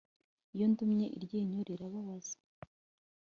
Iyo 0.55 0.65
ndumye 0.71 1.05
iryinyo 1.17 1.59
rirababaza 1.67 2.35